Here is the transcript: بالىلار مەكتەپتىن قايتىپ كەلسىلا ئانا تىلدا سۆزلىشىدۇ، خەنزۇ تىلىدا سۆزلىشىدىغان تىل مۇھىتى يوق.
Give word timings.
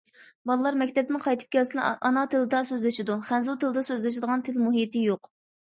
بالىلار 0.51 0.77
مەكتەپتىن 0.81 1.21
قايتىپ 1.25 1.51
كەلسىلا 1.57 1.91
ئانا 2.09 2.23
تىلدا 2.33 2.63
سۆزلىشىدۇ، 2.73 3.19
خەنزۇ 3.31 3.59
تىلىدا 3.65 3.87
سۆزلىشىدىغان 3.93 4.49
تىل 4.51 4.61
مۇھىتى 4.67 5.11
يوق. 5.13 5.33